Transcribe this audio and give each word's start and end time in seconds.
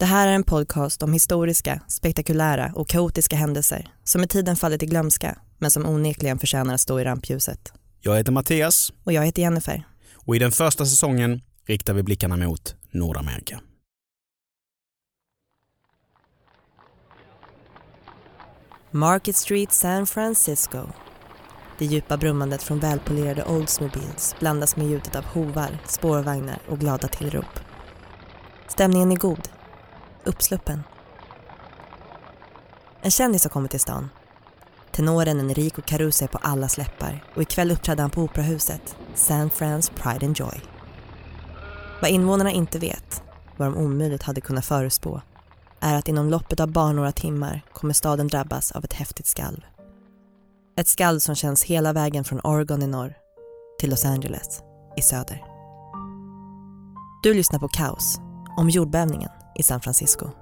Det 0.00 0.06
här 0.06 0.28
är 0.28 0.32
en 0.32 0.44
podcast 0.44 1.02
om 1.02 1.12
historiska, 1.12 1.80
spektakulära 1.88 2.72
och 2.74 2.88
kaotiska 2.88 3.36
händelser 3.36 3.88
som 4.04 4.20
med 4.20 4.30
tiden 4.30 4.56
fallit 4.56 4.82
i 4.82 4.86
glömska 4.86 5.38
men 5.58 5.70
som 5.70 5.86
onekligen 5.86 6.38
förtjänar 6.38 6.74
att 6.74 6.80
stå 6.80 7.00
i 7.00 7.04
rampljuset. 7.04 7.72
Jag 8.00 8.16
heter 8.16 8.32
Mattias 8.32 8.92
Och 9.04 9.12
jag 9.12 9.26
heter 9.26 9.42
Jennifer. 9.42 9.82
och 10.14 10.36
i 10.36 10.38
den 10.38 10.52
första 10.52 10.86
säsongen 10.86 11.40
riktar 11.66 11.94
vi 11.94 12.02
blickarna 12.02 12.36
mot 12.36 12.74
Nordamerika. 12.90 13.60
Market 18.90 19.36
Street, 19.36 19.72
San 19.72 20.06
Francisco. 20.06 20.78
Det 21.78 21.84
djupa 21.84 22.16
brummandet 22.16 22.62
från 22.62 22.80
välpolerade 22.80 23.44
Oldsmobiles 23.44 24.34
blandas 24.40 24.76
med 24.76 24.86
ljudet 24.86 25.16
av 25.16 25.24
hovar, 25.24 25.78
spårvagnar 25.86 26.58
och 26.68 26.78
glada 26.78 27.08
tillrop. 27.08 27.60
Stämningen 28.68 29.12
är 29.12 29.16
god. 29.16 29.59
Uppsluppen. 30.24 30.82
En 33.02 33.10
kändis 33.10 33.44
har 33.44 33.50
kommit 33.50 33.70
till 33.70 33.80
stan. 33.80 34.08
Tenoren 34.92 35.40
Enrico 35.40 35.82
Caruso 35.82 36.24
är 36.24 36.28
på 36.28 36.38
alla 36.42 36.68
släppar 36.68 37.24
och 37.36 37.42
ikväll 37.42 37.70
uppträdde 37.70 38.02
han 38.02 38.10
på 38.10 38.22
Operahuset, 38.22 38.96
San 39.14 39.50
Frans 39.50 39.90
Pride 39.90 40.26
and 40.26 40.38
Joy. 40.38 40.60
Vad 42.02 42.10
invånarna 42.10 42.50
inte 42.50 42.78
vet, 42.78 43.22
vad 43.56 43.68
de 43.68 43.76
omöjligt 43.76 44.22
hade 44.22 44.40
kunnat 44.40 44.64
förutspå, 44.64 45.20
är 45.80 45.94
att 45.94 46.08
inom 46.08 46.28
loppet 46.30 46.60
av 46.60 46.72
bara 46.72 46.92
några 46.92 47.12
timmar 47.12 47.62
kommer 47.72 47.94
staden 47.94 48.28
drabbas 48.28 48.72
av 48.72 48.84
ett 48.84 48.92
häftigt 48.92 49.26
skalv. 49.26 49.60
Ett 50.76 50.88
skalv 50.88 51.18
som 51.18 51.34
känns 51.34 51.64
hela 51.64 51.92
vägen 51.92 52.24
från 52.24 52.40
Oregon 52.40 52.82
i 52.82 52.86
norr 52.86 53.14
till 53.78 53.90
Los 53.90 54.04
Angeles 54.04 54.62
i 54.96 55.02
söder. 55.02 55.44
Du 57.22 57.34
lyssnar 57.34 57.58
på 57.58 57.68
Kaos, 57.68 58.18
om 58.56 58.70
jordbävningen 58.70 59.30
i 59.60 59.62
San 59.62 59.80
Francisco. 59.80 60.39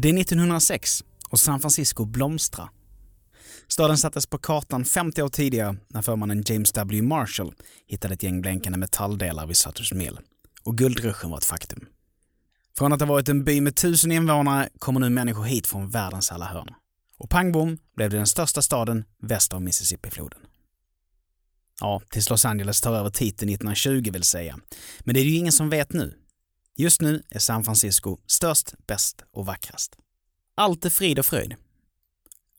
Det 0.00 0.08
är 0.08 0.20
1906 0.20 1.04
och 1.28 1.40
San 1.40 1.60
Francisco 1.60 2.04
blomstrar. 2.04 2.68
Staden 3.68 3.98
sattes 3.98 4.26
på 4.26 4.38
kartan 4.38 4.84
50 4.84 5.22
år 5.22 5.28
tidigare 5.28 5.76
när 5.88 6.02
förmannen 6.02 6.42
James 6.46 6.72
W. 6.72 7.02
Marshall 7.02 7.54
hittade 7.86 8.14
ett 8.14 8.22
gäng 8.22 8.40
blänkande 8.40 8.78
metalldelar 8.78 9.46
vid 9.46 9.56
Sutters 9.56 9.92
Mill. 9.92 10.18
Och 10.62 10.78
guldruschen 10.78 11.30
var 11.30 11.38
ett 11.38 11.44
faktum. 11.44 11.86
Från 12.78 12.92
att 12.92 13.00
ha 13.00 13.06
varit 13.06 13.28
en 13.28 13.44
by 13.44 13.60
med 13.60 13.76
tusen 13.76 14.12
invånare 14.12 14.68
kommer 14.78 15.00
nu 15.00 15.10
människor 15.10 15.44
hit 15.44 15.66
från 15.66 15.90
världens 15.90 16.32
alla 16.32 16.44
hörn. 16.44 16.74
Och 17.18 17.30
pang 17.30 17.52
bom 17.52 17.78
blev 17.96 18.10
det 18.10 18.16
den 18.16 18.26
största 18.26 18.62
staden 18.62 19.04
väster 19.22 19.56
om 19.56 19.64
Mississippifloden. 19.64 20.40
Ja, 21.80 22.02
tills 22.10 22.30
Los 22.30 22.44
Angeles 22.44 22.80
tar 22.80 22.94
över 22.94 23.10
titeln 23.10 23.48
1920 23.50 24.10
vill 24.12 24.24
säga. 24.24 24.58
Men 25.00 25.14
det 25.14 25.20
är 25.20 25.24
det 25.24 25.30
ju 25.30 25.36
ingen 25.36 25.52
som 25.52 25.70
vet 25.70 25.92
nu. 25.92 26.14
Just 26.80 27.00
nu 27.00 27.22
är 27.30 27.38
San 27.38 27.64
Francisco 27.64 28.16
störst, 28.26 28.74
bäst 28.86 29.24
och 29.32 29.46
vackrast. 29.46 29.96
Allt 30.54 30.84
är 30.84 30.90
frid 30.90 31.18
och 31.18 31.26
fröjd. 31.26 31.54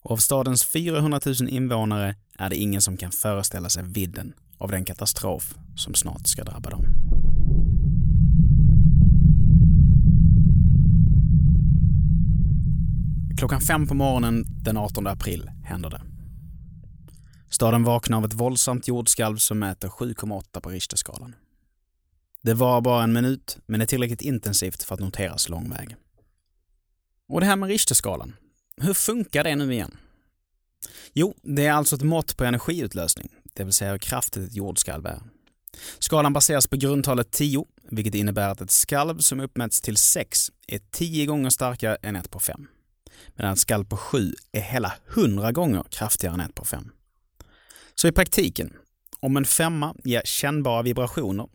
Och 0.02 0.12
av 0.12 0.18
stadens 0.18 0.66
400 0.66 1.20
000 1.26 1.50
invånare 1.50 2.16
är 2.38 2.50
det 2.50 2.56
ingen 2.56 2.82
som 2.82 2.98
kan 2.98 3.12
föreställa 3.12 3.70
sig 3.70 3.84
vidden 3.84 4.34
av 4.58 4.72
den 4.72 4.86
katastrof 4.86 5.56
som 5.76 5.94
snart 5.94 6.28
ska 6.28 6.44
drabba 6.44 6.70
dem. 6.70 6.86
Klockan 13.38 13.62
fem 13.62 13.88
på 13.88 13.94
morgonen 13.94 14.46
den 14.64 14.78
18 14.78 15.08
april 15.08 15.52
händer 15.64 15.90
det. 15.90 16.02
Staden 17.50 17.84
vaknar 17.84 18.18
av 18.18 18.26
ett 18.26 18.34
våldsamt 18.34 18.88
jordskalv 18.88 19.38
som 19.38 19.60
mäter 19.60 19.88
7,8 19.88 20.60
på 20.60 20.70
Richterskalan. 20.70 21.36
Det 22.42 22.54
var 22.54 22.82
bara 22.82 23.04
en 23.04 23.14
minut, 23.14 23.58
men 23.66 23.82
är 23.82 23.86
tillräckligt 23.86 24.22
intensivt 24.22 24.84
för 24.84 24.96
att 24.96 25.02
noteras 25.02 25.50
lång 25.50 25.70
väg. 25.70 25.96
Och 27.30 27.40
det 27.40 27.46
här 27.46 27.56
med 27.56 27.70
Richterskalan, 27.70 28.36
hur 28.78 28.94
funkar 28.94 29.44
det 29.44 29.56
nu 29.56 29.74
igen? 29.74 29.98
Jo, 31.14 31.36
det 31.44 31.66
är 31.66 31.72
alltså 31.72 31.96
ett 31.96 32.02
mått 32.02 32.38
på 32.38 32.44
energiutlösning, 32.44 33.30
det 33.54 33.64
vill 33.64 33.74
säga 33.74 33.92
hur 33.92 33.98
kraftigt 33.98 34.48
ett 34.48 34.56
jordskalv 34.56 35.06
är. 35.06 35.22
Skalan 36.00 36.34
baseras 36.34 36.68
på 36.68 36.78
grundtalet 36.78 37.32
10, 37.32 37.66
vilket 37.84 38.16
innebär 38.16 38.50
att 38.50 38.62
ett 38.62 38.72
skalv 38.72 39.20
som 39.20 39.40
uppmätts 39.40 39.82
till 39.82 39.98
6 39.98 40.52
är 40.68 40.80
10 40.92 41.26
gånger 41.26 41.50
starkare 41.50 41.96
än 41.96 42.16
ett 42.16 42.32
på 42.32 42.40
5. 42.40 42.68
Medan 43.36 43.54
ett 43.54 43.60
skalv 43.60 43.86
på 43.86 43.98
7 43.98 44.34
är 44.52 44.62
hela 44.62 44.94
100 45.16 45.52
gånger 45.52 45.84
kraftigare 45.90 46.34
än 46.34 46.40
ett 46.40 46.56
på 46.56 46.66
5. 46.66 46.92
Så 47.96 48.08
i 48.08 48.12
praktiken, 48.12 48.74
om 49.20 49.38
en 49.38 49.46
femma 49.46 49.96
ger 50.04 50.22
kännbara 50.26 50.82
vibrationer 50.82 51.48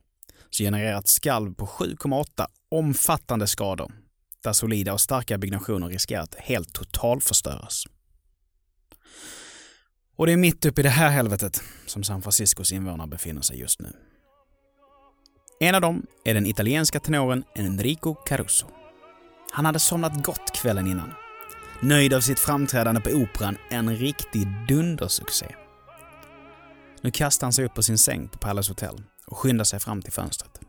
så 0.55 0.63
genererar 0.63 0.99
ett 0.99 1.09
skalv 1.09 1.55
på 1.55 1.67
7,8 1.67 2.47
omfattande 2.69 3.47
skador 3.47 3.93
där 4.43 4.53
solida 4.53 4.93
och 4.93 5.01
starka 5.01 5.39
byggnationer 5.39 5.89
riskerar 5.89 6.23
att 6.23 6.35
helt 6.35 6.73
totalförstöras. 6.73 7.85
Och 10.17 10.27
det 10.27 10.33
är 10.33 10.37
mitt 10.37 10.65
uppe 10.65 10.81
i 10.81 10.85
det 10.85 10.91
här 10.91 11.11
helvetet 11.11 11.63
som 11.87 12.05
San 12.05 12.23
Franciscos 12.23 12.73
invånare 12.73 13.09
befinner 13.09 13.41
sig 13.41 13.59
just 13.59 13.81
nu. 13.81 13.93
En 15.61 15.75
av 15.75 15.81
dem 15.81 16.07
är 16.25 16.35
den 16.35 16.47
italienska 16.47 17.01
tenoren 17.01 17.45
Enrico 17.55 18.15
Caruso. 18.15 18.67
Han 19.53 19.65
hade 19.65 19.79
somnat 19.79 20.25
gott 20.25 20.53
kvällen 20.55 20.87
innan. 20.87 21.13
Nöjd 21.83 22.15
av 22.15 22.21
sitt 22.21 22.39
framträdande 22.39 23.01
på 23.01 23.11
operan, 23.11 23.57
en 23.71 23.97
riktig 23.97 24.47
dundersuccé. 24.69 25.55
Nu 27.01 27.11
kastar 27.11 27.47
han 27.47 27.53
sig 27.53 27.65
upp 27.65 27.75
på 27.75 27.83
sin 27.83 27.99
säng 27.99 28.29
på 28.29 28.39
Palace 28.39 28.71
Hotel 28.71 29.03
och 29.27 29.39
skyndar 29.39 29.65
sig 29.65 29.81
fram 29.81 30.03
till 30.03 30.13
fönstret. 30.13 30.61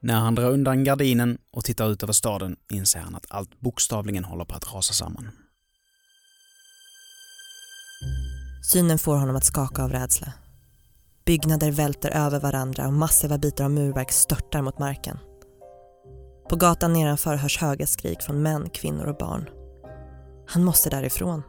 När 0.00 0.14
han 0.14 0.34
drar 0.34 0.50
undan 0.50 0.84
gardinen 0.84 1.38
och 1.52 1.64
tittar 1.64 1.90
ut 1.90 2.02
över 2.02 2.12
staden 2.12 2.56
inser 2.72 3.00
han 3.00 3.14
att 3.14 3.26
allt 3.28 3.60
bokstavligen 3.60 4.24
håller 4.24 4.44
på 4.44 4.54
att 4.54 4.74
rasa 4.74 4.92
samman. 4.92 5.30
Synen 8.72 8.98
får 8.98 9.16
honom 9.16 9.36
att 9.36 9.44
skaka 9.44 9.84
av 9.84 9.92
rädsla. 9.92 10.32
Byggnader 11.24 11.70
välter 11.70 12.10
över 12.10 12.40
varandra 12.40 12.86
och 12.86 12.92
massiva 12.92 13.38
bitar 13.38 13.64
av 13.64 13.70
murverk 13.70 14.12
störtar 14.12 14.62
mot 14.62 14.78
marken. 14.78 15.18
På 16.48 16.56
gatan 16.56 16.92
nedanför 16.92 17.36
hörs 17.36 17.58
höga 17.58 17.86
skrik 17.86 18.22
från 18.22 18.42
män, 18.42 18.70
kvinnor 18.70 19.04
och 19.04 19.16
barn. 19.16 19.48
Han 20.46 20.64
måste 20.64 20.90
därifrån. 20.90 21.42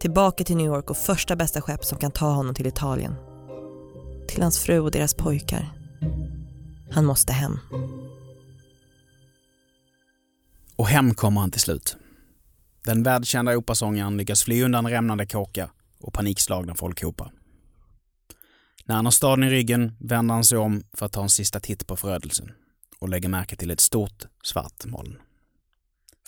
Tillbaka 0.00 0.44
till 0.44 0.56
New 0.56 0.66
York 0.66 0.90
och 0.90 0.96
första 0.96 1.36
bästa 1.36 1.60
skepp 1.60 1.84
som 1.84 1.98
kan 1.98 2.10
ta 2.10 2.26
honom 2.26 2.54
till 2.54 2.66
Italien. 2.66 3.14
Till 4.28 4.42
hans 4.42 4.58
fru 4.58 4.78
och 4.78 4.90
deras 4.90 5.14
pojkar. 5.14 5.72
Han 6.90 7.04
måste 7.04 7.32
hem. 7.32 7.58
Och 10.76 10.86
hem 10.86 11.14
kommer 11.14 11.40
han 11.40 11.50
till 11.50 11.60
slut. 11.60 11.96
Den 12.84 13.02
världskända 13.02 13.56
operasångaren 13.56 14.16
lyckas 14.16 14.44
fly 14.44 14.62
undan 14.62 14.86
rämnande 14.86 15.26
kåkar 15.26 15.70
och 16.00 16.12
panikslagna 16.12 16.74
folkhopar. 16.74 17.32
När 18.84 18.96
han 18.96 19.04
har 19.04 19.12
staden 19.12 19.44
i 19.44 19.50
ryggen 19.50 19.96
vänder 20.00 20.34
han 20.34 20.44
sig 20.44 20.58
om 20.58 20.82
för 20.92 21.06
att 21.06 21.12
ta 21.12 21.22
en 21.22 21.28
sista 21.28 21.60
titt 21.60 21.86
på 21.86 21.96
förödelsen 21.96 22.50
och 22.98 23.08
lägger 23.08 23.28
märke 23.28 23.56
till 23.56 23.70
ett 23.70 23.80
stort 23.80 24.26
svart 24.42 24.84
moln. 24.84 25.18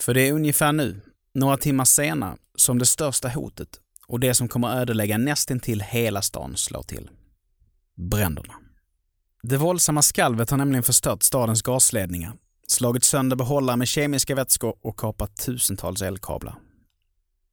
För 0.01 0.13
det 0.13 0.27
är 0.27 0.33
ungefär 0.33 0.71
nu, 0.71 1.01
några 1.33 1.57
timmar 1.57 1.85
senare, 1.85 2.37
som 2.55 2.79
det 2.79 2.85
största 2.85 3.29
hotet 3.29 3.69
och 4.07 4.19
det 4.19 4.33
som 4.33 4.47
kommer 4.47 4.81
ödelägga 4.81 5.17
nästintill 5.17 5.81
hela 5.81 6.21
stan 6.21 6.57
slår 6.57 6.83
till. 6.83 7.09
Bränderna. 7.99 8.53
Det 9.43 9.57
våldsamma 9.57 10.01
skalvet 10.01 10.49
har 10.49 10.57
nämligen 10.57 10.83
förstört 10.83 11.23
stadens 11.23 11.61
gasledningar, 11.61 12.33
slagit 12.67 13.03
sönder 13.03 13.35
behållare 13.35 13.77
med 13.77 13.87
kemiska 13.87 14.35
vätskor 14.35 14.75
och 14.81 14.99
kapat 14.99 15.37
tusentals 15.37 16.01
elkablar. 16.01 16.55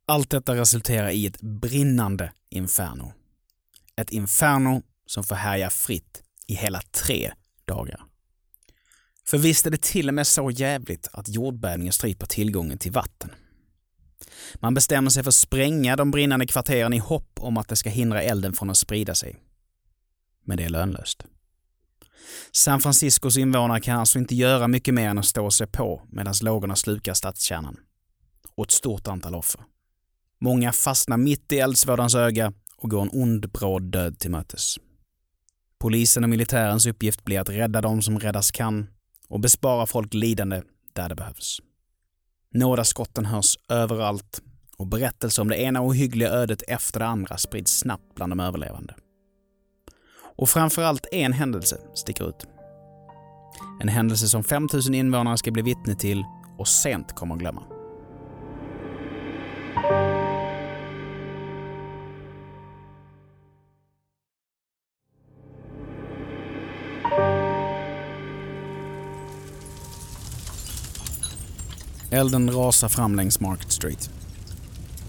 Allt 0.07 0.31
detta 0.31 0.55
resulterar 0.55 1.11
i 1.11 1.27
ett 1.27 1.41
brinnande 1.41 2.33
inferno. 2.51 3.13
Ett 3.97 4.11
inferno 4.11 4.83
som 5.07 5.25
får 5.25 5.35
härja 5.35 5.71
fritt 5.71 6.23
i 6.47 6.55
hela 6.55 6.81
tre 6.81 7.33
dagar. 7.65 8.01
För 9.29 9.39
visst 9.39 9.67
är 9.67 9.71
det 9.71 9.83
till 9.83 10.09
och 10.09 10.15
med 10.15 10.27
så 10.27 10.51
jävligt 10.51 11.09
att 11.13 11.29
jordbävningen 11.29 11.93
stryper 11.93 12.27
tillgången 12.27 12.79
till 12.79 12.93
vatten. 12.93 13.31
Man 14.55 14.75
bestämmer 14.75 15.11
sig 15.11 15.23
för 15.23 15.29
att 15.29 15.35
spränga 15.35 15.97
de 15.97 16.11
brinnande 16.11 16.47
kvarteren 16.47 16.93
i 16.93 16.99
hopp 16.99 17.39
om 17.41 17.57
att 17.57 17.69
det 17.69 17.77
ska 17.77 17.91
hindra 17.91 18.23
elden 18.23 18.53
från 18.53 18.71
att 18.71 18.77
sprida 18.77 19.15
sig. 19.15 19.37
Men 20.47 20.57
det 20.57 20.65
är 20.65 20.69
lönlöst. 20.69 21.25
San 22.53 22.81
Franciscos 22.81 23.37
invånare 23.37 23.81
kan 23.81 23.99
alltså 23.99 24.19
inte 24.19 24.35
göra 24.35 24.69
mycket 24.69 24.95
mer 24.95 25.09
än 25.09 25.19
att 25.19 25.27
stå 25.27 25.45
och 25.45 25.55
se 25.55 25.67
på 25.67 26.03
medan 26.11 26.35
lågorna 26.43 26.77
slukar 26.77 27.15
stadskärnan. 27.15 27.77
Och 28.55 28.65
ett 28.65 28.71
stort 28.71 29.07
antal 29.07 29.35
offer. 29.35 29.61
Många 30.41 30.73
fastnar 30.73 31.17
mitt 31.17 31.53
i 31.53 31.59
eldsvådans 31.59 32.15
öga 32.15 32.53
och 32.77 32.91
går 32.91 33.03
en 33.03 33.11
ond, 33.13 33.51
bråd 33.51 33.83
död 33.83 34.19
till 34.19 34.31
mötes. 34.31 34.77
Polisen 35.79 36.25
och 36.25 36.31
militärens 36.31 36.87
uppgift 36.87 37.25
blir 37.25 37.41
att 37.41 37.49
rädda 37.49 37.81
dem 37.81 38.03
som 38.03 38.19
räddas 38.19 38.51
kan 38.51 38.87
och 39.29 39.41
bespara 39.41 39.87
folk 39.87 40.15
lidande 40.15 40.63
där 40.93 41.09
det 41.09 41.15
behövs. 41.15 41.61
Nådaskotten 42.55 43.27
hörs 43.27 43.59
överallt 43.69 44.43
och 44.77 44.87
berättelser 44.87 45.43
om 45.43 45.49
det 45.49 45.57
ena 45.57 45.83
ohyggliga 45.87 46.31
ödet 46.31 46.63
efter 46.69 47.01
det 47.01 47.07
andra 47.07 47.37
sprids 47.37 47.79
snabbt 47.79 48.15
bland 48.15 48.33
de 48.33 48.41
överlevande. 48.41 48.95
Och 50.37 50.49
framförallt 50.49 51.07
en 51.13 51.33
händelse 51.33 51.79
sticker 51.95 52.29
ut. 52.29 52.47
En 53.81 53.89
händelse 53.89 54.29
som 54.29 54.45
5000 54.45 54.95
invånare 54.95 55.39
ska 55.39 55.51
bli 55.51 55.63
vittne 55.63 55.95
till 55.95 56.25
och 56.59 56.69
sent 56.69 57.13
kommer 57.13 57.35
att 57.35 57.41
glömma. 57.41 57.63
Elden 72.11 72.51
rasar 72.51 72.89
fram 72.89 73.15
längs 73.15 73.41
Market 73.41 73.73
Street. 73.73 74.11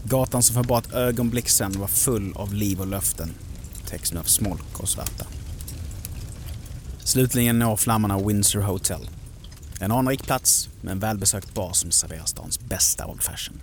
Gatan 0.04 0.44
som 0.44 0.56
för 0.56 0.64
bara 0.64 0.80
ett 0.80 0.94
ögonblick 0.94 1.50
sedan 1.50 1.72
var 1.78 1.88
full 1.88 2.34
av 2.36 2.54
liv 2.54 2.82
och 2.82 2.88
löften 2.88 3.30
täcks 3.88 4.14
nu 4.14 4.20
av 4.20 4.24
smolk 4.24 4.80
och 4.80 4.90
svärta. 4.90 5.26
Slutligen 7.04 7.60
når 7.60 7.76
flammorna 7.76 8.20
Windsor 8.20 8.62
Hotel. 8.62 9.10
En 9.80 9.92
anrik 9.92 10.24
plats 10.24 10.70
med 10.82 10.92
en 10.92 11.00
välbesökt 11.00 11.54
bar 11.54 11.74
som 11.74 11.92
serverar 11.92 12.26
stans 12.26 12.60
bästa 12.60 13.06
Old 13.06 13.24
Fashion. 13.24 13.62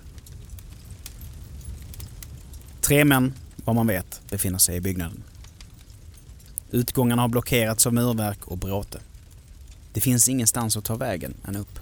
Tre 2.80 3.04
män, 3.04 3.34
vad 3.64 3.76
man 3.76 3.86
vet, 3.86 4.20
befinner 4.30 4.58
sig 4.58 4.76
i 4.76 4.80
byggnaden. 4.80 5.22
Utgångarna 6.70 7.22
har 7.22 7.28
blockerats 7.28 7.86
av 7.86 7.94
murverk 7.94 8.46
och 8.46 8.58
bråte. 8.58 9.00
Det 9.92 10.00
finns 10.00 10.28
ingenstans 10.28 10.76
att 10.76 10.84
ta 10.84 10.96
vägen 10.96 11.34
än 11.48 11.56
upp. 11.56 11.78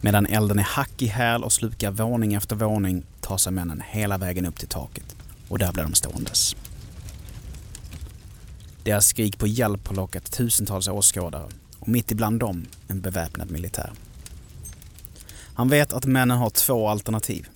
Medan 0.00 0.26
elden 0.26 0.58
är 0.58 0.62
hack 0.62 1.02
i 1.02 1.06
häl 1.06 1.44
och 1.44 1.52
slukar 1.52 1.90
våning 1.90 2.34
efter 2.34 2.56
våning 2.56 3.02
tar 3.20 3.36
sig 3.36 3.52
männen 3.52 3.82
hela 3.86 4.18
vägen 4.18 4.46
upp 4.46 4.58
till 4.58 4.68
taket 4.68 5.16
och 5.48 5.58
där 5.58 5.72
blir 5.72 5.82
de 5.82 5.94
ståendes. 5.94 6.56
Deras 8.82 9.06
skrik 9.06 9.38
på 9.38 9.46
hjälp 9.46 9.88
har 9.88 9.94
lockat 9.94 10.32
tusentals 10.32 10.88
åskådare 10.88 11.48
och 11.78 11.88
mitt 11.88 12.10
ibland 12.10 12.40
dem 12.40 12.66
en 12.88 13.00
beväpnad 13.00 13.50
militär. 13.50 13.92
Han 15.54 15.68
vet 15.68 15.92
att 15.92 16.04
männen 16.04 16.38
har 16.38 16.50
två 16.50 16.88
alternativ. 16.88 17.48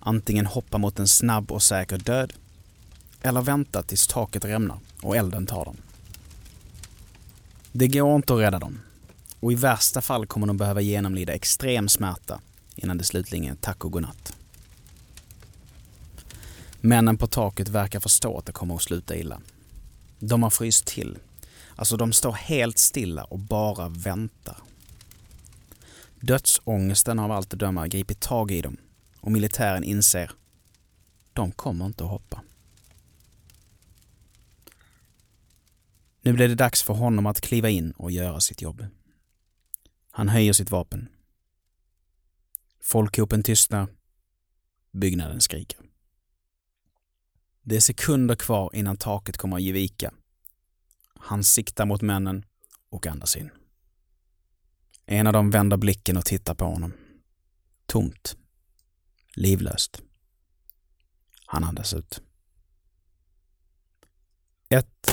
Antingen 0.00 0.46
hoppa 0.46 0.78
mot 0.78 0.98
en 0.98 1.08
snabb 1.08 1.52
och 1.52 1.62
säker 1.62 1.98
död 1.98 2.32
eller 3.22 3.42
vänta 3.42 3.82
tills 3.82 4.06
taket 4.06 4.44
rämnar 4.44 4.78
och 5.02 5.16
elden 5.16 5.46
tar 5.46 5.64
dem. 5.64 5.76
Det 7.72 7.88
går 7.88 8.16
inte 8.16 8.34
att 8.34 8.40
rädda 8.40 8.58
dem 8.58 8.80
och 9.40 9.52
i 9.52 9.54
värsta 9.54 10.00
fall 10.00 10.26
kommer 10.26 10.46
de 10.46 10.56
behöva 10.56 10.80
genomlida 10.80 11.32
extrem 11.32 11.88
smärta 11.88 12.40
innan 12.76 12.98
det 12.98 13.04
slutligen 13.04 13.52
är 13.52 13.56
tack 13.60 13.84
och 13.84 13.92
godnatt. 13.92 14.36
Männen 16.80 17.18
på 17.18 17.26
taket 17.26 17.68
verkar 17.68 18.00
förstå 18.00 18.38
att 18.38 18.46
det 18.46 18.52
kommer 18.52 18.74
att 18.74 18.82
sluta 18.82 19.16
illa. 19.16 19.40
De 20.24 20.42
har 20.42 20.50
fryst 20.50 20.86
till. 20.86 21.18
Alltså 21.76 21.96
de 21.96 22.12
står 22.12 22.32
helt 22.32 22.78
stilla 22.78 23.24
och 23.24 23.38
bara 23.38 23.88
väntar. 23.88 24.56
Dödsångesten 26.20 27.18
har 27.18 27.24
av 27.24 27.32
allt 27.32 27.52
att 27.52 27.58
döma 27.58 27.88
gripit 27.88 28.20
tag 28.20 28.50
i 28.50 28.62
dem 28.62 28.76
och 29.20 29.32
militären 29.32 29.84
inser 29.84 30.30
de 31.32 31.52
kommer 31.52 31.86
inte 31.86 32.04
att 32.04 32.10
hoppa. 32.10 32.42
Nu 36.20 36.32
blir 36.32 36.48
det 36.48 36.54
dags 36.54 36.82
för 36.82 36.94
honom 36.94 37.26
att 37.26 37.40
kliva 37.40 37.70
in 37.70 37.92
och 37.92 38.10
göra 38.10 38.40
sitt 38.40 38.62
jobb. 38.62 38.86
Han 40.10 40.28
höjer 40.28 40.52
sitt 40.52 40.70
vapen. 40.70 41.08
Folkhopen 42.80 43.42
tystnar. 43.42 43.88
Byggnaden 44.92 45.40
skriker. 45.40 45.91
Det 47.62 47.76
är 47.76 47.80
sekunder 47.80 48.34
kvar 48.34 48.70
innan 48.74 48.96
taket 48.96 49.36
kommer 49.36 49.56
att 49.56 49.62
ge 49.62 49.72
vika. 49.72 50.14
Han 51.14 51.44
siktar 51.44 51.86
mot 51.86 52.02
männen 52.02 52.44
och 52.90 53.06
andas 53.06 53.36
in. 53.36 53.50
En 55.06 55.26
av 55.26 55.32
dem 55.32 55.50
vänder 55.50 55.76
blicken 55.76 56.16
och 56.16 56.24
tittar 56.24 56.54
på 56.54 56.64
honom. 56.64 56.92
Tomt. 57.86 58.36
Livlöst. 59.34 60.02
Han 61.46 61.64
andas 61.64 61.94
ut. 61.94 62.22
Ett. 64.68 65.10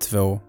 Två. 0.00 0.40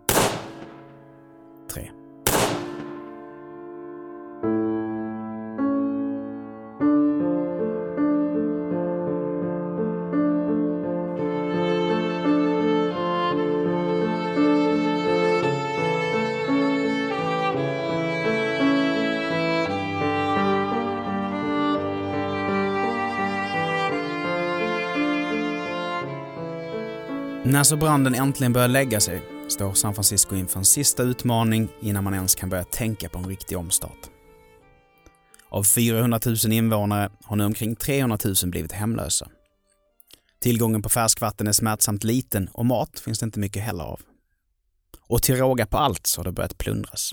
När 27.49 27.63
så 27.63 27.77
branden 27.77 28.15
äntligen 28.15 28.53
börjar 28.53 28.67
lägga 28.67 28.99
sig 28.99 29.21
står 29.49 29.73
San 29.73 29.93
Francisco 29.93 30.35
inför 30.35 30.59
en 30.59 30.65
sista 30.65 31.03
utmaning 31.03 31.69
innan 31.81 32.03
man 32.03 32.13
ens 32.13 32.35
kan 32.35 32.49
börja 32.49 32.63
tänka 32.63 33.09
på 33.09 33.17
en 33.17 33.27
riktig 33.27 33.57
omstart. 33.57 34.09
Av 35.49 35.63
400 35.63 36.19
000 36.25 36.35
invånare 36.51 37.09
har 37.23 37.35
nu 37.35 37.45
omkring 37.45 37.75
300 37.75 38.17
000 38.25 38.35
blivit 38.43 38.71
hemlösa. 38.71 39.29
Tillgången 40.41 40.81
på 40.81 40.89
färskvatten 40.89 41.47
är 41.47 41.51
smärtsamt 41.51 42.03
liten 42.03 42.49
och 42.53 42.65
mat 42.65 42.99
finns 42.99 43.19
det 43.19 43.25
inte 43.25 43.39
mycket 43.39 43.63
heller 43.63 43.83
av. 43.83 44.01
Och 45.01 45.23
till 45.23 45.35
råga 45.35 45.65
på 45.65 45.77
allt 45.77 46.07
så 46.07 46.19
har 46.19 46.25
det 46.25 46.31
börjat 46.31 46.57
plundras. 46.57 47.11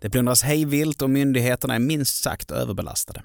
Det 0.00 0.10
plundras 0.10 0.42
hejvilt 0.42 1.02
och 1.02 1.10
myndigheterna 1.10 1.74
är 1.74 1.78
minst 1.78 2.22
sagt 2.22 2.50
överbelastade. 2.50 3.22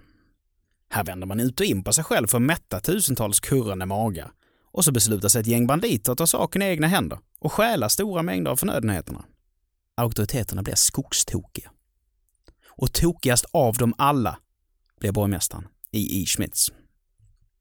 Här 0.90 1.04
vänder 1.04 1.28
man 1.28 1.40
ut 1.40 1.60
och 1.60 1.66
in 1.66 1.84
på 1.84 1.94
sig 1.94 2.04
själv 2.04 2.28
för 2.28 2.38
att 2.38 2.42
mätta 2.42 2.80
tusentals 2.80 3.40
kurrande 3.40 3.86
magar 3.86 4.32
och 4.72 4.86
så 4.86 4.92
beslutar 4.92 5.30
sig 5.30 5.42
ett 5.42 5.48
gäng 5.48 5.68
banditer 5.68 6.12
att 6.12 6.18
ta 6.18 6.28
saken 6.28 6.62
i 6.62 6.66
egna 6.66 6.88
händer 6.88 7.20
och 7.40 7.52
stjäla 7.52 7.90
stora 7.90 8.24
mängder 8.24 8.52
av 8.52 8.56
förnödenheterna. 8.56 9.26
Auktoriteterna 9.98 10.64
blir 10.64 10.76
skogstokiga. 10.76 11.72
Och 12.68 12.94
tokigast 12.94 13.46
av 13.52 13.78
dem 13.78 13.94
alla 13.98 14.40
blir 15.00 15.12
borgmästaren 15.12 15.68
I.I. 15.92 16.24
E. 16.24 16.26
Schmitz. 16.26 16.72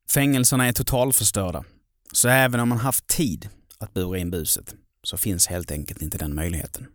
Fängelserna 0.09 0.67
är 0.67 0.73
totalförstörda, 0.73 1.63
så 2.11 2.29
även 2.29 2.59
om 2.59 2.69
man 2.69 2.77
haft 2.77 3.07
tid 3.07 3.49
att 3.77 3.93
bura 3.93 4.17
in 4.17 4.31
buset 4.31 4.75
så 5.03 5.17
finns 5.17 5.47
helt 5.47 5.71
enkelt 5.71 6.01
inte 6.01 6.17
den 6.17 6.35
möjligheten. 6.35 6.87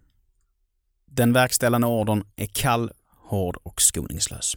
Den 1.06 1.32
verkställande 1.32 1.86
ordern 1.86 2.24
är 2.36 2.46
kall, 2.46 2.90
hård 3.28 3.56
och 3.62 3.82
skoningslös. 3.82 4.56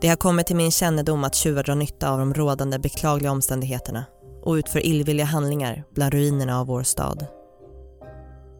Det 0.00 0.08
har 0.08 0.16
kommit 0.16 0.46
till 0.46 0.56
min 0.56 0.70
kännedom 0.70 1.24
att 1.24 1.34
tjuvar 1.34 1.62
drar 1.62 1.74
nytta 1.74 2.10
av 2.10 2.18
de 2.18 2.34
rådande 2.34 2.78
beklagliga 2.78 3.32
omständigheterna 3.32 4.04
och 4.42 4.52
utför 4.52 4.86
illvilliga 4.86 5.26
handlingar 5.26 5.84
bland 5.94 6.14
ruinerna 6.14 6.60
av 6.60 6.66
vår 6.66 6.82
stad. 6.82 7.26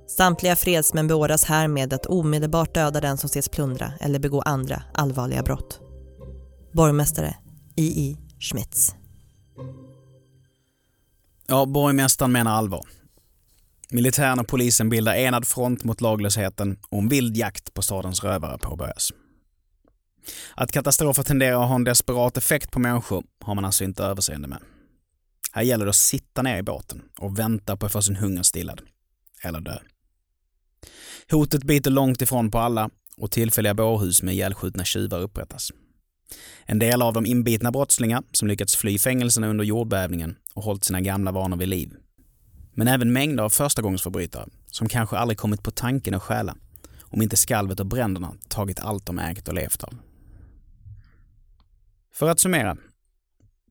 Samtliga 0.09 0.57
fredsmän 0.57 1.09
beordras 1.09 1.45
härmed 1.45 1.93
att 1.93 2.07
omedelbart 2.07 2.75
döda 2.75 3.01
den 3.01 3.19
som 3.19 3.27
ses 3.27 3.49
plundra 3.49 3.93
eller 4.01 4.19
begå 4.19 4.43
andra 4.43 4.83
allvarliga 4.95 5.43
brott. 5.43 5.81
Borgmästare 6.73 7.37
I.I. 7.77 8.17
Schmitz. 8.41 8.95
Ja, 11.47 11.67
borgmästaren 11.67 12.33
menar 12.33 12.51
allvar. 12.51 12.87
Militären 13.91 14.41
och 14.41 14.49
polisen 14.49 14.89
bildar 14.89 15.15
enad 15.15 15.47
front 15.47 15.85
mot 15.85 16.01
laglösheten 16.01 16.79
och 16.91 16.99
en 16.99 17.09
vild 17.09 17.37
jakt 17.37 17.75
på 17.75 17.83
stadens 17.83 18.25
rövare 18.25 18.59
påbörjas. 18.59 19.13
Att 20.55 20.73
katastrofer 20.73 21.23
tenderar 21.23 21.63
att 21.63 21.69
ha 21.69 21.75
en 21.75 21.85
desperat 21.85 22.37
effekt 22.37 22.71
på 22.71 22.79
människor 22.79 23.25
har 23.41 23.55
man 23.55 23.65
alltså 23.65 23.85
inte 23.85 24.05
överseende 24.05 24.49
med. 24.49 24.59
Här 25.53 25.63
gäller 25.63 25.85
det 25.85 25.91
att 25.91 25.97
sitta 25.97 26.43
ner 26.43 26.59
i 26.59 26.63
båten 26.63 27.03
och 27.19 27.39
vänta 27.39 27.77
på 27.77 27.87
att 27.87 27.93
få 27.93 28.03
sin 28.03 28.17
hunger 28.17 28.43
stillad. 28.43 28.81
Eller 29.43 29.61
dö. 29.61 29.79
Hotet 31.31 31.65
biter 31.65 31.91
långt 31.91 32.23
ifrån 32.23 32.51
på 32.51 32.59
alla 32.59 32.91
och 33.17 33.31
tillfälliga 33.31 33.75
bårhus 33.75 34.23
med 34.23 34.35
ihjälskjutna 34.35 34.85
tjuvar 34.85 35.21
upprättas. 35.21 35.71
En 36.65 36.79
del 36.79 37.03
av 37.03 37.13
dem 37.13 37.27
inbitna 37.27 37.71
brottslingar 37.71 38.23
som 38.33 38.49
lyckats 38.49 38.77
fly 38.77 38.99
fängelserna 38.99 39.49
under 39.49 39.65
jordbävningen 39.65 40.37
och 40.55 40.63
hållit 40.63 40.85
sina 40.85 41.01
gamla 41.01 41.33
vanor 41.33 41.57
vid 41.57 41.69
liv. 41.69 41.93
Men 42.75 42.89
även 42.89 43.13
mängder 43.13 43.45
av 43.45 43.51
förstagångsförbrytare 43.51 44.49
som 44.67 44.89
kanske 44.89 45.17
aldrig 45.17 45.39
kommit 45.39 45.63
på 45.63 45.71
tanken 45.71 46.15
att 46.15 46.23
stjäla 46.23 46.57
om 47.01 47.23
inte 47.23 47.37
skalvet 47.37 47.81
och 47.81 47.87
bränderna 47.87 48.35
tagit 48.49 48.81
allt 48.81 49.07
de 49.07 49.19
ägt 49.19 49.49
och 49.49 49.55
levt 49.55 49.85
av. 49.85 49.95
För 52.21 52.31
att 52.31 52.41
summera. 52.41 52.77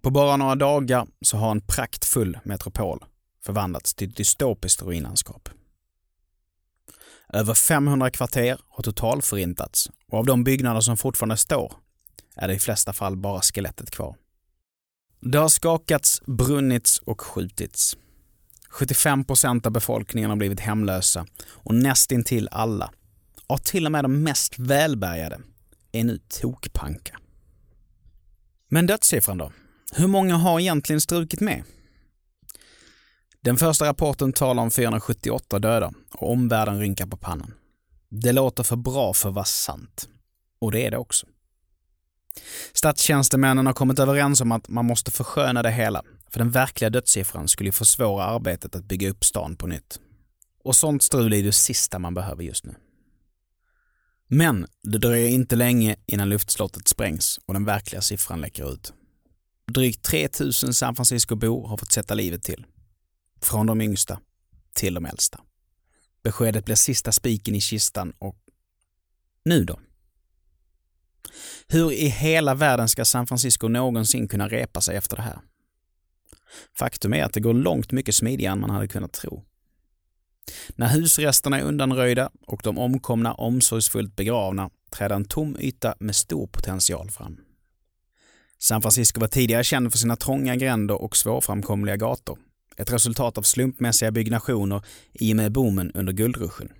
På 0.01 0.09
bara 0.09 0.37
några 0.37 0.55
dagar 0.55 1.07
så 1.21 1.37
har 1.37 1.51
en 1.51 1.61
praktfull 1.61 2.39
metropol 2.43 3.05
förvandlats 3.45 3.93
till 3.93 4.09
ett 4.09 4.15
dystopiskt 4.15 4.81
ruinlandskap. 4.81 5.49
Över 7.33 7.53
500 7.53 8.11
kvarter 8.11 8.59
har 8.69 8.83
totalförintats 8.83 9.89
och 10.11 10.19
av 10.19 10.25
de 10.25 10.43
byggnader 10.43 10.81
som 10.81 10.97
fortfarande 10.97 11.37
står 11.37 11.73
är 12.35 12.47
det 12.47 12.53
i 12.53 12.59
flesta 12.59 12.93
fall 12.93 13.17
bara 13.17 13.41
skelettet 13.41 13.91
kvar. 13.91 14.15
Det 15.19 15.37
har 15.37 15.49
skakats, 15.49 16.21
brunnits 16.25 16.99
och 16.99 17.21
skjutits. 17.21 17.97
75 18.69 19.23
procent 19.23 19.65
av 19.65 19.71
befolkningen 19.71 20.29
har 20.29 20.37
blivit 20.37 20.59
hemlösa 20.59 21.25
och 21.47 21.75
nästintill 21.75 22.49
alla, 22.51 22.91
ja 23.47 23.57
till 23.57 23.85
och 23.85 23.91
med 23.91 24.03
de 24.03 24.23
mest 24.23 24.59
välbärgade, 24.59 25.39
är 25.91 26.03
nu 26.03 26.19
tokpanka. 26.41 27.19
Men 28.69 28.87
dödssiffran 28.87 29.37
då? 29.37 29.51
Hur 29.93 30.07
många 30.07 30.35
har 30.35 30.59
egentligen 30.59 31.01
strukit 31.01 31.41
med? 31.41 31.63
Den 33.41 33.57
första 33.57 33.85
rapporten 33.85 34.33
talar 34.33 34.63
om 34.63 34.71
478 34.71 35.59
döda 35.59 35.91
och 36.11 36.31
omvärlden 36.31 36.79
rynkar 36.79 37.07
på 37.07 37.17
pannan. 37.17 37.53
Det 38.09 38.31
låter 38.31 38.63
för 38.63 38.75
bra 38.75 39.13
för 39.13 39.29
att 39.29 39.35
vara 39.35 39.45
sant. 39.45 40.07
Och 40.61 40.71
det 40.71 40.85
är 40.85 40.91
det 40.91 40.97
också. 40.97 41.27
Statstjänstemännen 42.73 43.65
har 43.65 43.73
kommit 43.73 43.99
överens 43.99 44.41
om 44.41 44.51
att 44.51 44.69
man 44.69 44.85
måste 44.85 45.11
försköna 45.11 45.63
det 45.63 45.71
hela, 45.71 46.03
för 46.31 46.39
den 46.39 46.51
verkliga 46.51 46.89
dödssiffran 46.89 47.47
skulle 47.47 47.71
försvåra 47.71 48.23
arbetet 48.23 48.75
att 48.75 48.85
bygga 48.85 49.09
upp 49.09 49.25
stan 49.25 49.55
på 49.55 49.67
nytt. 49.67 49.99
Och 50.63 50.75
sånt 50.75 51.03
strul 51.03 51.33
är 51.33 51.43
det 51.43 51.51
sista 51.51 51.99
man 51.99 52.13
behöver 52.13 52.43
just 52.43 52.65
nu. 52.65 52.75
Men 54.31 54.67
det 54.83 54.97
dröjer 54.97 55.29
inte 55.29 55.55
länge 55.55 55.95
innan 56.05 56.29
luftslottet 56.29 56.87
sprängs 56.87 57.39
och 57.45 57.53
den 57.53 57.65
verkliga 57.65 58.01
siffran 58.01 58.41
läcker 58.41 58.73
ut. 58.73 58.93
Drygt 59.71 60.03
3000 60.03 60.73
San 60.73 60.95
Francisco-bor 60.95 61.67
har 61.67 61.77
fått 61.77 61.91
sätta 61.91 62.13
livet 62.13 62.43
till. 62.43 62.65
Från 63.41 63.65
de 63.65 63.81
yngsta 63.81 64.19
till 64.75 64.93
de 64.93 65.05
äldsta. 65.05 65.41
Beskedet 66.23 66.65
blir 66.65 66.75
sista 66.75 67.11
spiken 67.11 67.55
i 67.55 67.61
kistan 67.61 68.13
och 68.19 68.37
nu 69.45 69.63
då? 69.63 69.79
Hur 71.67 71.91
i 71.91 72.07
hela 72.07 72.55
världen 72.55 72.89
ska 72.89 73.05
San 73.05 73.27
Francisco 73.27 73.67
någonsin 73.67 74.27
kunna 74.27 74.47
repa 74.47 74.81
sig 74.81 74.95
efter 74.95 75.15
det 75.15 75.21
här? 75.21 75.39
Faktum 76.77 77.13
är 77.13 77.23
att 77.23 77.33
det 77.33 77.39
går 77.39 77.53
långt 77.53 77.91
mycket 77.91 78.15
smidigare 78.15 78.51
än 78.53 78.59
man 78.59 78.69
hade 78.69 78.87
kunnat 78.87 79.13
tro. 79.13 79.45
När 80.75 80.87
husresterna 80.87 81.59
är 81.59 81.63
undanröjda 81.63 82.29
och 82.47 82.61
de 82.63 82.77
omkomna 82.77 83.33
omsorgsfullt 83.33 84.15
begravna 84.15 84.69
träder 84.91 85.15
en 85.15 85.25
tom 85.25 85.57
yta 85.59 85.95
med 85.99 86.15
stor 86.15 86.47
potential 86.47 87.11
fram. 87.11 87.37
San 88.57 88.81
Francisco 88.81 89.19
var 89.19 89.27
tidigare 89.27 89.63
känd 89.63 89.91
för 89.91 89.97
sina 89.97 90.15
trånga 90.15 90.55
gränder 90.55 91.01
och 91.01 91.17
svårframkomliga 91.17 91.97
gator. 91.97 92.37
Ett 92.77 92.93
resultat 92.93 93.37
av 93.37 93.41
slumpmässiga 93.41 94.11
byggnationer 94.11 94.81
i 95.13 95.33
och 95.33 95.37
med 95.37 95.51
boomen 95.51 95.91
under 95.91 96.13
guldruschen. 96.13 96.71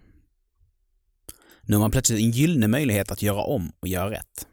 Nu 1.62 1.76
har 1.76 1.82
man 1.82 1.92
plötsligt 1.92 2.20
en 2.20 2.32
gyllene 2.32 2.68
möjlighet 2.68 3.12
att 3.12 3.22
göra 3.22 3.42
om 3.42 3.72
och 3.80 3.88
göra 3.88 4.12
rätt. 4.12 4.48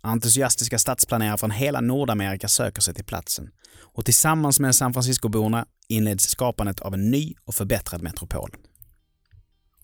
Entusiastiska 0.00 0.78
stadsplanerare 0.78 1.38
från 1.38 1.50
hela 1.50 1.80
Nordamerika 1.80 2.48
söker 2.48 2.80
sig 2.80 2.94
till 2.94 3.04
platsen 3.04 3.50
och 3.78 4.04
tillsammans 4.04 4.60
med 4.60 4.74
San 4.74 4.92
Francisco-borna 4.92 5.66
inleds 5.90 6.24
skapandet 6.24 6.80
av 6.80 6.94
en 6.94 7.10
ny 7.10 7.34
och 7.44 7.54
förbättrad 7.54 8.02
metropol. 8.02 8.50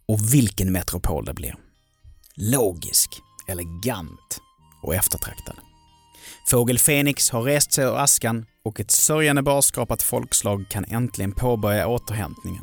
Och 0.08 0.34
vilken 0.34 0.72
metropol 0.72 1.24
det 1.24 1.34
blir! 1.34 1.54
Logisk, 2.34 3.10
elegant 3.48 4.40
och 4.82 4.94
eftertraktad. 4.94 5.56
Fågel 6.50 6.78
Fenix 6.78 7.30
har 7.30 7.42
rest 7.42 7.72
sig 7.72 7.84
ur 7.84 7.98
askan 7.98 8.46
och 8.64 8.80
ett 8.80 8.90
sörjande 8.90 9.42
barskrapat 9.42 10.02
folkslag 10.02 10.64
kan 10.70 10.84
äntligen 10.84 11.32
påbörja 11.32 11.86
återhämtningen 11.88 12.62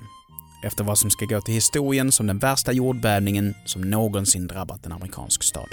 efter 0.63 0.83
vad 0.83 0.97
som 0.97 1.09
ska 1.09 1.25
gå 1.25 1.41
till 1.41 1.53
historien 1.53 2.11
som 2.11 2.27
den 2.27 2.39
värsta 2.39 2.71
jordbävningen 2.71 3.55
som 3.65 3.81
någonsin 3.81 4.47
drabbat 4.47 4.85
en 4.85 4.91
amerikansk 4.91 5.43
stad. 5.43 5.69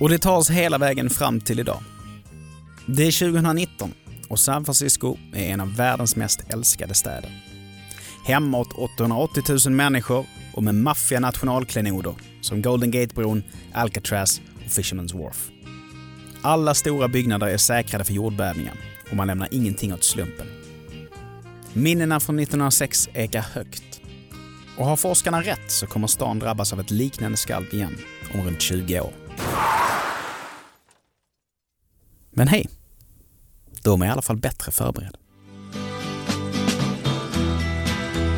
Och 0.00 0.08
det 0.08 0.18
tar 0.18 0.36
oss 0.36 0.50
hela 0.50 0.78
vägen 0.78 1.10
fram 1.10 1.40
till 1.40 1.60
idag. 1.60 1.82
Det 2.86 3.06
är 3.06 3.32
2019 3.32 3.94
och 4.32 4.38
San 4.38 4.64
Francisco 4.64 5.16
är 5.32 5.52
en 5.52 5.60
av 5.60 5.76
världens 5.76 6.16
mest 6.16 6.44
älskade 6.48 6.94
städer. 6.94 7.30
Hem 8.24 8.54
åt 8.54 8.72
880 8.72 9.42
000 9.66 9.74
människor 9.74 10.26
och 10.54 10.62
med 10.62 10.74
maffiga 10.74 11.20
nationalklenoder 11.20 12.14
som 12.40 12.62
Golden 12.62 12.90
Gate-bron, 12.90 13.42
Alcatraz 13.72 14.40
och 14.56 14.70
Fisherman's 14.70 15.18
Wharf. 15.18 15.50
Alla 16.42 16.74
stora 16.74 17.08
byggnader 17.08 17.46
är 17.46 17.56
säkrade 17.56 18.04
för 18.04 18.12
jordbävningar 18.12 18.74
och 19.10 19.16
man 19.16 19.26
lämnar 19.26 19.48
ingenting 19.50 19.94
åt 19.94 20.04
slumpen. 20.04 20.46
Minnena 21.72 22.20
från 22.20 22.38
1906 22.38 23.08
ekar 23.14 23.42
högt. 23.42 24.00
Och 24.78 24.86
har 24.86 24.96
forskarna 24.96 25.42
rätt 25.42 25.70
så 25.70 25.86
kommer 25.86 26.06
stan 26.06 26.38
drabbas 26.38 26.72
av 26.72 26.80
ett 26.80 26.90
liknande 26.90 27.36
skalv 27.36 27.74
igen 27.74 27.96
om 28.34 28.42
runt 28.42 28.60
20 28.60 29.00
år. 29.00 29.12
Men 32.30 32.48
hej, 32.48 32.66
de 33.82 34.02
är 34.02 34.06
i 34.06 34.10
alla 34.10 34.22
fall 34.22 34.36
bättre 34.36 34.72
förberedda. 34.72 35.18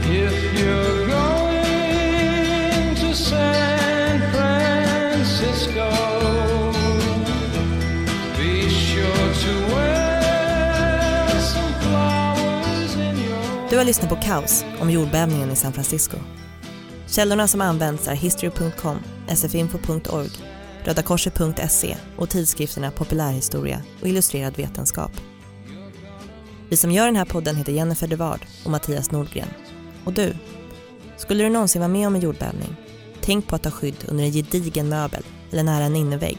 If 0.03 0.61
you're 0.61 1.07
going 1.07 2.95
to 2.97 3.15
San 3.15 4.21
Francisco 4.33 5.91
Be 8.37 8.71
sure 8.71 9.35
to 9.35 9.75
wear 9.75 11.29
some 11.41 11.75
flowers 11.81 12.97
in 12.97 13.19
your 13.19 13.71
Du 13.71 13.77
har 13.77 13.85
lyssnat 13.85 14.09
på 14.09 14.17
Kaos 14.17 14.65
om 14.81 14.91
jordbävningen 14.91 15.51
i 15.51 15.57
San 15.57 15.73
Francisco. 15.73 16.17
Källorna 17.07 17.49
som 17.49 17.61
används 17.61 18.09
är 18.09 18.15
history.com, 18.15 18.99
sfinfo.org 19.37 20.31
rödakorset.se 20.85 21.97
och 22.17 22.31
tidskrifterna 22.31 22.91
Populärhistoria 22.91 23.83
och 24.01 24.09
Illustrerad 24.09 24.57
vetenskap. 24.57 25.13
Vi 26.75 26.79
som 26.79 26.91
gör 26.91 27.07
den 27.07 27.17
här 27.17 27.25
podden 27.25 27.57
heter 27.57 27.73
Jennifer 27.73 28.07
Devard 28.07 28.47
och 28.65 28.71
Mattias 28.71 29.11
Nordgren. 29.11 29.49
Och 30.05 30.13
du? 30.13 30.37
Skulle 31.17 31.45
du 31.45 31.51
någonsin 31.51 31.81
vara 31.81 31.89
med 31.89 32.07
om 32.07 32.15
en 32.15 32.21
jordbävning? 32.21 32.77
Tänk 33.21 33.47
på 33.47 33.57
att 33.57 33.63
ta 33.63 33.71
skydd 33.71 34.05
under 34.09 34.25
en 34.25 34.33
gedigen 34.33 34.89
möbel 34.89 35.23
eller 35.53 35.63
nära 35.63 35.85
en 35.85 35.97
innevägg. 35.97 36.39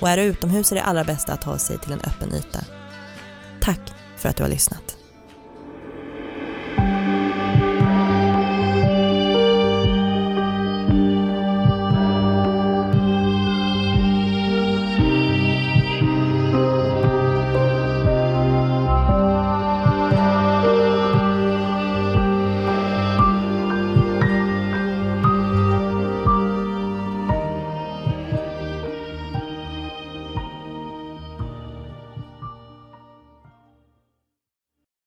Och 0.00 0.08
är 0.08 0.16
du 0.16 0.22
utomhus 0.22 0.72
är 0.72 0.76
det 0.76 0.82
allra 0.82 1.04
bästa 1.04 1.32
att 1.32 1.42
ta 1.42 1.58
sig 1.58 1.78
till 1.78 1.92
en 1.92 2.00
öppen 2.00 2.34
yta. 2.34 2.64
Tack 3.60 3.80
för 4.16 4.28
att 4.28 4.36
du 4.36 4.42
har 4.42 4.50
lyssnat. 4.50 4.96